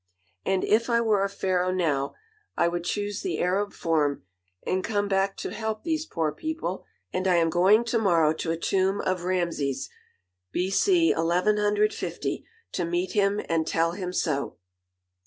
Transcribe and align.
And 0.47 0.63
if 0.63 0.89
I 0.89 0.99
were 0.99 1.23
a 1.23 1.29
Pharaoh 1.29 1.69
now, 1.71 2.15
I 2.57 2.67
would 2.67 2.83
choose 2.85 3.21
the 3.21 3.39
Arab 3.39 3.71
form, 3.71 4.23
and 4.65 4.83
come 4.83 5.07
back 5.07 5.37
to 5.37 5.51
help 5.53 5.83
these 5.83 6.07
poor 6.07 6.31
people; 6.31 6.85
and 7.13 7.27
I 7.27 7.35
am 7.35 7.51
going 7.51 7.83
to 7.83 7.99
morrow 7.99 8.33
to 8.33 8.49
a 8.49 8.57
tomb 8.57 8.99
of 9.01 9.25
Rameses, 9.25 9.91
B.C. 10.53 11.13
1150, 11.13 12.43
to 12.71 12.83
meet 12.83 13.11
him 13.11 13.41
and 13.47 13.67
tell 13.67 13.91
him 13.91 14.11
so.... 14.11 14.57